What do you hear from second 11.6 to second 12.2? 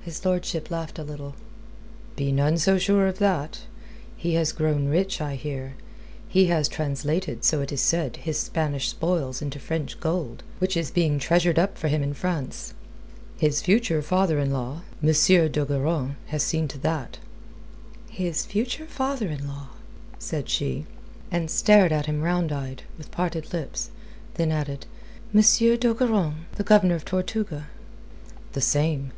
for him in